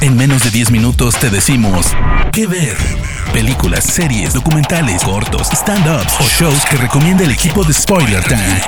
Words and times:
En 0.00 0.16
menos 0.16 0.44
de 0.44 0.50
10 0.50 0.70
minutos 0.70 1.16
te 1.18 1.30
decimos 1.30 1.86
qué 2.32 2.46
ver. 2.46 2.76
Películas, 3.32 3.84
series, 3.84 4.34
documentales, 4.34 5.02
cortos, 5.02 5.48
stand-ups 5.50 6.14
o 6.20 6.24
shows 6.24 6.64
que 6.70 6.76
recomienda 6.76 7.24
el 7.24 7.30
equipo 7.30 7.64
de 7.64 7.72
Spoiler 7.72 8.22
Time. 8.24 8.60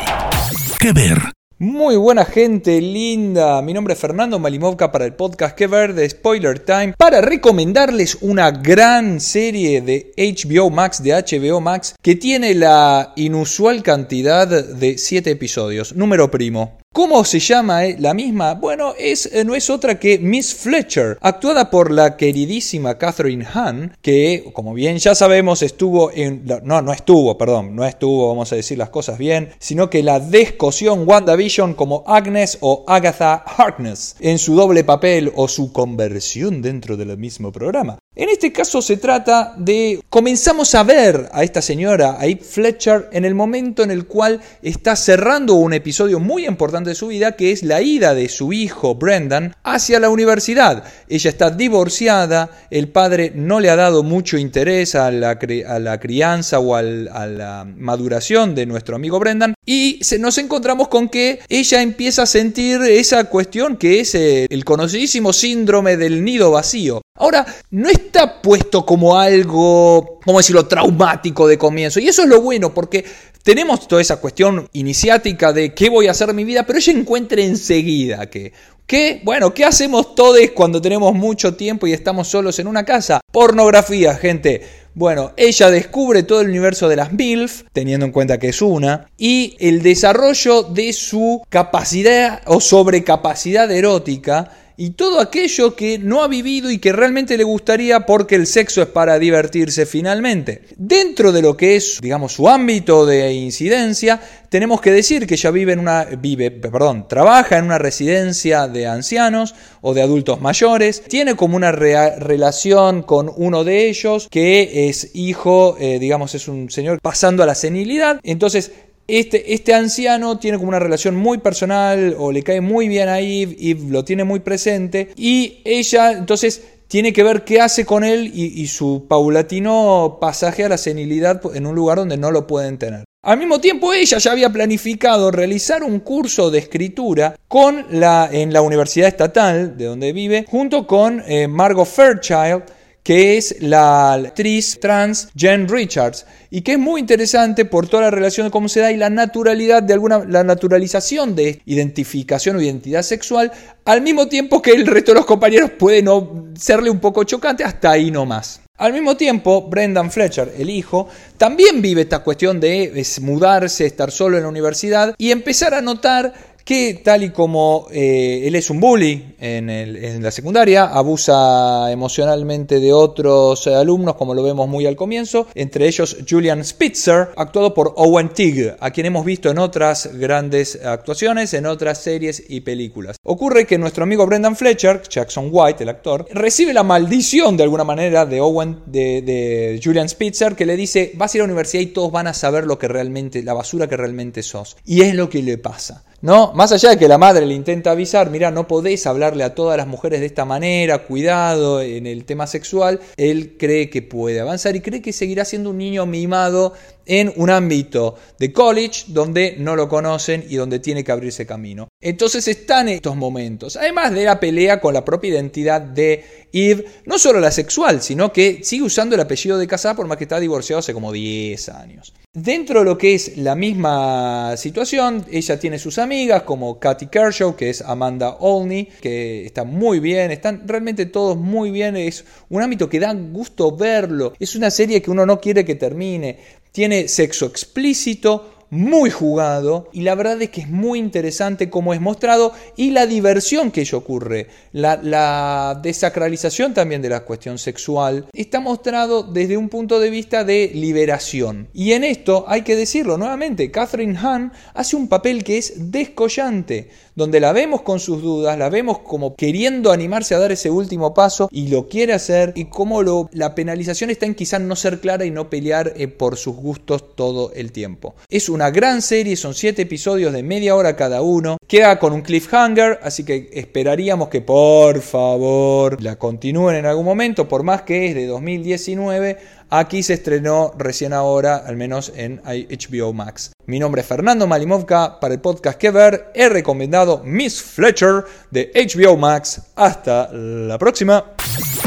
¿Qué 0.78 0.92
ver? 0.92 1.18
Muy 1.58 1.96
buena 1.96 2.26
gente 2.26 2.82
linda, 2.82 3.62
mi 3.62 3.72
nombre 3.72 3.94
es 3.94 4.00
Fernando 4.00 4.38
Malimovka 4.38 4.92
para 4.92 5.06
el 5.06 5.14
podcast 5.14 5.56
Que 5.56 5.66
Ver 5.66 5.94
de 5.94 6.06
Spoiler 6.06 6.58
Time 6.58 6.92
para 6.98 7.22
recomendarles 7.22 8.18
una 8.20 8.50
gran 8.50 9.20
serie 9.20 9.80
de 9.80 10.12
HBO 10.18 10.68
Max, 10.68 11.02
de 11.02 11.12
HBO 11.12 11.62
Max, 11.62 11.94
que 12.02 12.14
tiene 12.14 12.54
la 12.54 13.14
inusual 13.16 13.82
cantidad 13.82 14.46
de 14.46 14.98
7 14.98 15.30
episodios. 15.30 15.94
Número 15.96 16.30
primo. 16.30 16.76
¿Cómo 16.96 17.26
se 17.26 17.40
llama 17.40 17.84
eh, 17.84 17.96
la 17.98 18.14
misma? 18.14 18.54
Bueno, 18.54 18.94
es, 18.98 19.26
eh, 19.26 19.44
no 19.44 19.54
es 19.54 19.68
otra 19.68 19.98
que 19.98 20.18
Miss 20.18 20.54
Fletcher, 20.54 21.18
actuada 21.20 21.68
por 21.68 21.90
la 21.90 22.16
queridísima 22.16 22.96
Catherine 22.96 23.44
Hahn, 23.44 23.94
que, 24.00 24.48
como 24.54 24.72
bien 24.72 24.96
ya 24.96 25.14
sabemos, 25.14 25.60
estuvo 25.60 26.10
en... 26.10 26.46
No, 26.64 26.80
no 26.80 26.94
estuvo, 26.94 27.36
perdón, 27.36 27.76
no 27.76 27.84
estuvo, 27.84 28.28
vamos 28.28 28.50
a 28.50 28.56
decir 28.56 28.78
las 28.78 28.88
cosas 28.88 29.18
bien, 29.18 29.50
sino 29.58 29.90
que 29.90 30.02
la 30.02 30.20
descoción 30.20 31.06
WandaVision 31.06 31.74
como 31.74 32.02
Agnes 32.06 32.56
o 32.62 32.82
Agatha 32.86 33.44
Harkness, 33.44 34.16
en 34.20 34.38
su 34.38 34.54
doble 34.54 34.82
papel 34.82 35.30
o 35.36 35.48
su 35.48 35.74
conversión 35.74 36.62
dentro 36.62 36.96
del 36.96 37.18
mismo 37.18 37.52
programa. 37.52 37.98
En 38.18 38.30
este 38.30 38.50
caso 38.50 38.80
se 38.80 38.96
trata 38.96 39.52
de... 39.58 40.00
Comenzamos 40.08 40.74
a 40.74 40.82
ver 40.84 41.28
a 41.32 41.44
esta 41.44 41.60
señora, 41.60 42.16
a 42.18 42.24
Eve 42.24 42.40
Fletcher, 42.42 43.10
en 43.12 43.26
el 43.26 43.34
momento 43.34 43.82
en 43.82 43.90
el 43.90 44.06
cual 44.06 44.40
está 44.62 44.96
cerrando 44.96 45.52
un 45.52 45.74
episodio 45.74 46.18
muy 46.18 46.46
importante 46.46 46.88
de 46.88 46.94
su 46.94 47.08
vida, 47.08 47.32
que 47.32 47.52
es 47.52 47.62
la 47.62 47.82
ida 47.82 48.14
de 48.14 48.30
su 48.30 48.54
hijo 48.54 48.94
Brendan 48.94 49.54
hacia 49.62 50.00
la 50.00 50.08
universidad. 50.08 50.84
Ella 51.10 51.28
está 51.28 51.50
divorciada, 51.50 52.48
el 52.70 52.88
padre 52.88 53.32
no 53.34 53.60
le 53.60 53.68
ha 53.68 53.76
dado 53.76 54.02
mucho 54.02 54.38
interés 54.38 54.94
a 54.94 55.10
la, 55.10 55.38
a 55.68 55.78
la 55.78 56.00
crianza 56.00 56.58
o 56.58 56.74
a 56.74 56.80
la 56.82 57.66
maduración 57.76 58.54
de 58.54 58.64
nuestro 58.64 58.96
amigo 58.96 59.20
Brendan, 59.20 59.55
y 59.66 60.00
nos 60.20 60.38
encontramos 60.38 60.86
con 60.86 61.08
que 61.08 61.40
ella 61.48 61.82
empieza 61.82 62.22
a 62.22 62.26
sentir 62.26 62.80
esa 62.82 63.24
cuestión 63.24 63.76
que 63.76 64.00
es 64.00 64.14
eh, 64.14 64.46
el 64.48 64.64
conocidísimo 64.64 65.32
síndrome 65.32 65.96
del 65.96 66.24
nido 66.24 66.52
vacío. 66.52 67.02
Ahora, 67.18 67.44
no 67.70 67.88
está 67.88 68.40
puesto 68.40 68.86
como 68.86 69.18
algo, 69.18 70.20
¿cómo 70.24 70.38
decirlo?, 70.38 70.66
traumático 70.66 71.48
de 71.48 71.58
comienzo. 71.58 71.98
Y 71.98 72.08
eso 72.08 72.22
es 72.22 72.28
lo 72.28 72.40
bueno, 72.40 72.72
porque 72.72 73.04
tenemos 73.46 73.86
toda 73.86 74.02
esa 74.02 74.16
cuestión 74.16 74.68
iniciática 74.72 75.52
de 75.52 75.72
qué 75.72 75.88
voy 75.88 76.08
a 76.08 76.10
hacer 76.10 76.34
mi 76.34 76.42
vida, 76.42 76.66
pero 76.66 76.80
ella 76.80 76.92
encuentra 76.92 77.40
enseguida 77.40 78.28
que, 78.28 78.52
¿qué? 78.88 79.20
Bueno, 79.22 79.54
¿qué 79.54 79.64
hacemos 79.64 80.16
todos 80.16 80.40
cuando 80.52 80.82
tenemos 80.82 81.14
mucho 81.14 81.54
tiempo 81.54 81.86
y 81.86 81.92
estamos 81.92 82.26
solos 82.26 82.58
en 82.58 82.66
una 82.66 82.84
casa? 82.84 83.20
Pornografía, 83.30 84.16
gente. 84.16 84.62
Bueno, 84.94 85.30
ella 85.36 85.70
descubre 85.70 86.24
todo 86.24 86.40
el 86.40 86.48
universo 86.48 86.88
de 86.88 86.96
las 86.96 87.12
MILF, 87.12 87.62
teniendo 87.72 88.04
en 88.04 88.10
cuenta 88.10 88.38
que 88.40 88.48
es 88.48 88.60
una, 88.60 89.06
y 89.16 89.56
el 89.60 89.80
desarrollo 89.80 90.64
de 90.64 90.92
su 90.92 91.44
capacidad 91.48 92.42
o 92.46 92.60
sobrecapacidad 92.60 93.70
erótica 93.70 94.50
y 94.76 94.90
todo 94.90 95.20
aquello 95.20 95.74
que 95.74 95.98
no 95.98 96.22
ha 96.22 96.28
vivido 96.28 96.70
y 96.70 96.78
que 96.78 96.92
realmente 96.92 97.36
le 97.36 97.44
gustaría 97.44 98.00
porque 98.00 98.34
el 98.34 98.46
sexo 98.46 98.82
es 98.82 98.88
para 98.88 99.18
divertirse 99.18 99.86
finalmente. 99.86 100.62
Dentro 100.76 101.32
de 101.32 101.42
lo 101.42 101.56
que 101.56 101.76
es, 101.76 102.00
digamos, 102.00 102.32
su 102.32 102.48
ámbito 102.48 103.06
de 103.06 103.32
incidencia, 103.32 104.20
tenemos 104.48 104.80
que 104.80 104.92
decir 104.92 105.26
que 105.26 105.34
ella 105.34 105.50
vive 105.50 105.72
en 105.72 105.78
una 105.78 106.04
vive, 106.04 106.50
perdón, 106.50 107.08
trabaja 107.08 107.58
en 107.58 107.64
una 107.64 107.78
residencia 107.78 108.68
de 108.68 108.86
ancianos 108.86 109.54
o 109.80 109.94
de 109.94 110.02
adultos 110.02 110.40
mayores, 110.40 111.02
tiene 111.04 111.34
como 111.34 111.56
una 111.56 111.72
relación 111.72 113.02
con 113.02 113.30
uno 113.34 113.64
de 113.64 113.88
ellos 113.88 114.28
que 114.30 114.88
es 114.88 115.10
hijo, 115.14 115.76
eh, 115.80 115.98
digamos, 115.98 116.34
es 116.34 116.48
un 116.48 116.70
señor 116.70 117.00
pasando 117.00 117.42
a 117.42 117.46
la 117.46 117.54
senilidad, 117.54 118.20
entonces 118.22 118.72
este, 119.08 119.54
este, 119.54 119.74
anciano 119.74 120.38
tiene 120.38 120.58
como 120.58 120.68
una 120.68 120.78
relación 120.78 121.16
muy 121.16 121.38
personal 121.38 122.14
o 122.18 122.32
le 122.32 122.42
cae 122.42 122.60
muy 122.60 122.88
bien 122.88 123.08
a 123.08 123.20
Eve, 123.20 123.54
y 123.58 123.74
lo 123.74 124.04
tiene 124.04 124.24
muy 124.24 124.40
presente 124.40 125.12
y 125.16 125.60
ella 125.64 126.12
entonces 126.12 126.62
tiene 126.88 127.12
que 127.12 127.22
ver 127.22 127.44
qué 127.44 127.60
hace 127.60 127.84
con 127.84 128.04
él 128.04 128.30
y, 128.32 128.60
y, 128.60 128.66
su 128.68 129.06
paulatino 129.08 130.18
pasaje 130.20 130.64
a 130.64 130.68
la 130.68 130.78
senilidad 130.78 131.40
en 131.54 131.66
un 131.66 131.74
lugar 131.74 131.98
donde 131.98 132.16
no 132.16 132.30
lo 132.30 132.46
pueden 132.46 132.78
tener. 132.78 133.04
Al 133.26 133.38
mismo 133.38 133.60
tiempo 133.60 133.92
ella 133.92 134.18
ya 134.18 134.30
había 134.30 134.50
planificado 134.50 135.32
realizar 135.32 135.82
un 135.82 135.98
curso 135.98 136.48
de 136.48 136.60
escritura 136.60 137.34
con 137.48 137.84
la, 137.90 138.28
en 138.30 138.52
la 138.52 138.62
Universidad 138.62 139.08
Estatal 139.08 139.76
de 139.76 139.86
donde 139.86 140.12
vive 140.12 140.44
junto 140.48 140.86
con 140.86 141.24
eh, 141.26 141.48
Margot 141.48 141.88
Fairchild 141.88 142.62
que 143.06 143.36
es 143.36 143.58
la 143.60 144.14
actriz 144.14 144.80
trans 144.80 145.28
Jen 145.36 145.68
Richards 145.68 146.26
y 146.50 146.62
que 146.62 146.72
es 146.72 146.78
muy 146.80 147.00
interesante 147.00 147.64
por 147.64 147.86
toda 147.86 148.02
la 148.02 148.10
relación 148.10 148.48
de 148.48 148.50
cómo 148.50 148.68
se 148.68 148.80
da 148.80 148.90
y 148.90 148.96
la 148.96 149.10
naturalidad 149.10 149.80
de 149.80 149.92
alguna 149.92 150.24
la 150.26 150.42
naturalización 150.42 151.36
de 151.36 151.62
identificación 151.66 152.56
o 152.56 152.60
identidad 152.60 153.02
sexual 153.02 153.52
al 153.84 154.00
mismo 154.00 154.26
tiempo 154.26 154.60
que 154.60 154.72
el 154.72 154.84
resto 154.88 155.12
de 155.12 155.18
los 155.18 155.24
compañeros 155.24 155.70
puede 155.78 156.02
no 156.02 156.46
serle 156.58 156.90
un 156.90 156.98
poco 156.98 157.22
chocante 157.22 157.62
hasta 157.62 157.92
ahí 157.92 158.10
no 158.10 158.26
más. 158.26 158.60
Al 158.76 158.92
mismo 158.92 159.16
tiempo, 159.16 159.62
Brendan 159.62 160.10
Fletcher, 160.10 160.52
el 160.58 160.68
hijo, 160.68 161.08
también 161.38 161.80
vive 161.80 162.02
esta 162.02 162.18
cuestión 162.18 162.58
de 162.58 163.06
mudarse, 163.22 163.86
estar 163.86 164.10
solo 164.10 164.36
en 164.36 164.42
la 164.42 164.48
universidad 164.48 165.14
y 165.16 165.30
empezar 165.30 165.74
a 165.74 165.80
notar 165.80 166.34
que 166.66 166.94
tal 166.94 167.22
y 167.22 167.30
como 167.30 167.86
eh, 167.92 168.42
él 168.44 168.56
es 168.56 168.70
un 168.70 168.80
bully 168.80 169.36
en, 169.38 170.20
la 170.20 170.32
secundaria, 170.32 170.86
abusa 170.86 171.92
emocionalmente 171.92 172.80
de 172.80 172.92
otros 172.92 173.68
alumnos, 173.68 174.16
como 174.16 174.34
lo 174.34 174.42
vemos 174.42 174.68
muy 174.68 174.84
al 174.84 174.96
comienzo, 174.96 175.46
entre 175.54 175.86
ellos 175.86 176.16
Julian 176.28 176.64
Spitzer, 176.64 177.28
actuado 177.36 177.72
por 177.72 177.94
Owen 177.96 178.30
Teague, 178.30 178.74
a 178.80 178.90
quien 178.90 179.06
hemos 179.06 179.24
visto 179.24 179.48
en 179.48 179.58
otras 179.58 180.10
grandes 180.14 180.84
actuaciones, 180.84 181.54
en 181.54 181.66
otras 181.66 182.02
series 182.02 182.42
y 182.48 182.62
películas. 182.62 183.16
Ocurre 183.22 183.64
que 183.64 183.78
nuestro 183.78 184.02
amigo 184.02 184.26
Brendan 184.26 184.56
Fletcher, 184.56 185.02
Jackson 185.08 185.50
White, 185.52 185.84
el 185.84 185.88
actor, 185.88 186.26
recibe 186.32 186.74
la 186.74 186.82
maldición 186.82 187.56
de 187.56 187.62
alguna 187.62 187.84
manera 187.84 188.26
de 188.26 188.40
Owen, 188.40 188.80
de 188.86 189.80
Julian 189.82 190.08
Spitzer, 190.08 190.56
que 190.56 190.66
le 190.66 190.74
dice, 190.74 191.12
vas 191.14 191.32
a 191.32 191.38
ir 191.38 191.42
a 191.42 191.46
la 191.46 191.52
universidad 191.52 191.82
y 191.82 191.86
todos 191.86 192.10
van 192.10 192.26
a 192.26 192.34
saber 192.34 192.66
lo 192.66 192.76
que 192.76 192.88
realmente, 192.88 193.44
la 193.44 193.54
basura 193.54 193.86
que 193.86 193.96
realmente 193.96 194.42
sos. 194.42 194.76
Y 194.84 195.02
es 195.02 195.14
lo 195.14 195.30
que 195.30 195.44
le 195.44 195.58
pasa. 195.58 196.02
¿No? 196.22 196.52
Más 196.54 196.72
allá 196.72 196.90
de 196.90 196.98
que 196.98 197.08
la 197.08 197.18
madre 197.18 197.44
le 197.44 197.54
intenta 197.54 197.90
avisar, 197.90 198.30
mira, 198.30 198.50
no 198.50 198.66
podés 198.66 199.06
hablarle 199.06 199.44
a 199.44 199.54
todas 199.54 199.76
las 199.76 199.86
mujeres 199.86 200.20
de 200.20 200.26
esta 200.26 200.46
manera, 200.46 201.04
cuidado 201.04 201.82
en 201.82 202.06
el 202.06 202.24
tema 202.24 202.46
sexual, 202.46 203.00
él 203.18 203.56
cree 203.58 203.90
que 203.90 204.00
puede 204.00 204.40
avanzar 204.40 204.74
y 204.76 204.80
cree 204.80 205.02
que 205.02 205.12
seguirá 205.12 205.44
siendo 205.44 205.70
un 205.70 205.78
niño 205.78 206.06
mimado 206.06 206.72
en 207.06 207.32
un 207.36 207.50
ámbito 207.50 208.16
de 208.38 208.52
college 208.52 209.04
donde 209.08 209.56
no 209.58 209.76
lo 209.76 209.88
conocen 209.88 210.44
y 210.48 210.56
donde 210.56 210.80
tiene 210.80 211.04
que 211.04 211.12
abrirse 211.12 211.46
camino. 211.46 211.88
Entonces 212.00 212.46
están 212.48 212.88
estos 212.88 213.16
momentos, 213.16 213.76
además 213.76 214.12
de 214.12 214.24
la 214.24 214.38
pelea 214.38 214.80
con 214.80 214.92
la 214.92 215.04
propia 215.04 215.30
identidad 215.30 215.80
de 215.80 216.46
Eve, 216.52 216.84
no 217.06 217.18
solo 217.18 217.40
la 217.40 217.50
sexual, 217.50 218.02
sino 218.02 218.32
que 218.32 218.60
sigue 218.62 218.84
usando 218.84 219.14
el 219.14 219.20
apellido 219.20 219.58
de 219.58 219.66
casada 219.66 219.94
por 219.94 220.06
más 220.06 220.18
que 220.18 220.24
está 220.24 220.40
divorciado 220.40 220.80
hace 220.80 220.92
como 220.92 221.12
10 221.12 221.68
años. 221.70 222.12
Dentro 222.32 222.80
de 222.80 222.84
lo 222.84 222.98
que 222.98 223.14
es 223.14 223.38
la 223.38 223.54
misma 223.54 224.56
situación, 224.58 225.24
ella 225.30 225.58
tiene 225.58 225.78
sus 225.78 225.98
amigas 225.98 226.42
como 226.42 226.78
Katy 226.78 227.06
Kershaw, 227.06 227.56
que 227.56 227.70
es 227.70 227.80
Amanda 227.80 228.36
Olney, 228.40 228.88
que 229.00 229.46
está 229.46 229.64
muy 229.64 230.00
bien, 230.00 230.30
están 230.30 230.68
realmente 230.68 231.06
todos 231.06 231.38
muy 231.38 231.70
bien, 231.70 231.96
es 231.96 232.26
un 232.50 232.62
ámbito 232.62 232.90
que 232.90 233.00
da 233.00 233.14
gusto 233.14 233.74
verlo, 233.74 234.34
es 234.38 234.54
una 234.54 234.70
serie 234.70 235.00
que 235.00 235.10
uno 235.10 235.24
no 235.24 235.40
quiere 235.40 235.64
que 235.64 235.76
termine, 235.76 236.38
tiene 236.76 237.08
sexo 237.08 237.46
explícito, 237.46 238.50
muy 238.70 239.10
jugado 239.10 239.88
y 239.92 240.02
la 240.02 240.14
verdad 240.14 240.40
es 240.42 240.50
que 240.50 240.62
es 240.62 240.68
muy 240.68 240.98
interesante 240.98 241.70
cómo 241.70 241.94
es 241.94 242.00
mostrado 242.00 242.52
y 242.76 242.90
la 242.90 243.06
diversión 243.06 243.70
que 243.70 243.82
ello 243.82 243.98
ocurre, 243.98 244.48
la, 244.72 245.78
desacralización 245.82 246.74
también 246.74 247.02
de 247.02 247.08
la 247.08 247.20
cuestión 247.20 247.58
sexual, 247.58 248.26
está 248.32 248.60
mostrado 248.60 249.22
desde 249.22 249.56
un 249.56 249.68
punto 249.68 250.00
de 250.00 250.10
vista 250.10 250.44
de 250.44 250.70
liberación. 250.74 251.68
Y 251.72 251.92
en 251.92 252.04
esto 252.04 252.44
hay 252.48 252.62
que 252.62 252.76
decirlo 252.76 253.18
nuevamente, 253.18 253.70
Catherine 253.70 254.18
Hahn 254.18 254.52
hace 254.74 254.96
un 254.96 255.08
papel 255.08 255.44
que 255.44 255.58
es 255.58 255.90
descollante, 255.90 256.90
donde 257.14 257.40
la 257.40 257.52
vemos 257.52 257.82
con 257.82 257.98
sus 257.98 258.22
dudas, 258.22 258.58
la 258.58 258.68
vemos 258.68 258.98
como 259.00 259.34
queriendo 259.36 259.90
animarse 259.90 260.34
a 260.34 260.38
dar 260.38 260.52
ese 260.52 260.70
último 260.70 261.14
paso 261.14 261.48
y 261.50 261.68
lo 261.68 261.88
quiere 261.88 262.12
hacer 262.12 262.52
y 262.54 262.66
cómo 262.66 263.02
lo, 263.02 263.28
la 263.32 263.54
penalización 263.54 264.10
está 264.10 264.26
en 264.26 264.34
quizás 264.34 264.60
no 264.60 264.76
ser 264.76 265.00
clara 265.00 265.24
y 265.24 265.30
no 265.30 265.48
pelear 265.48 265.94
eh, 265.96 266.08
por 266.08 266.36
sus 266.36 266.56
gustos 266.56 267.14
todo 267.14 267.52
el 267.54 267.72
tiempo. 267.72 268.14
Es 268.28 268.48
una 268.56 268.70
gran 268.70 269.02
serie, 269.02 269.36
son 269.36 269.52
siete 269.52 269.82
episodios 269.82 270.32
de 270.32 270.42
media 270.42 270.74
hora 270.74 270.96
cada 270.96 271.20
uno. 271.20 271.58
Queda 271.68 271.98
con 271.98 272.14
un 272.14 272.22
cliffhanger, 272.22 272.98
así 273.02 273.22
que 273.22 273.50
esperaríamos 273.52 274.28
que 274.28 274.40
por 274.40 275.02
favor 275.02 276.02
la 276.02 276.16
continúen 276.16 276.76
en 276.76 276.86
algún 276.86 277.04
momento, 277.04 277.46
por 277.48 277.62
más 277.62 277.82
que 277.82 278.06
es 278.06 278.14
de 278.14 278.26
2019. 278.26 279.36
Aquí 279.68 280.02
se 280.02 280.14
estrenó 280.14 280.72
recién 280.78 281.12
ahora, 281.12 281.56
al 281.56 281.76
menos 281.76 282.10
en 282.16 282.40
HBO 282.44 283.12
Max. 283.12 283.52
Mi 283.66 283.78
nombre 283.78 284.00
es 284.00 284.06
Fernando 284.06 284.46
Malimovka 284.46 285.20
para 285.20 285.34
el 285.34 285.40
podcast 285.40 285.78
Que 285.78 285.90
Ver. 285.90 286.30
He 286.34 286.48
recomendado 286.48 287.22
Miss 287.24 287.62
Fletcher 287.62 288.24
de 288.50 288.72
HBO 288.74 289.18
Max. 289.18 289.60
Hasta 289.74 290.32
la 290.32 290.78
próxima. 290.78 291.35